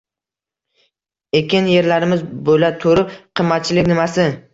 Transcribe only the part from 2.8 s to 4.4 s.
turib, qimmatchilik nimasi?